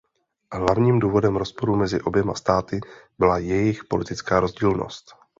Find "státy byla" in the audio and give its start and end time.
2.33-3.37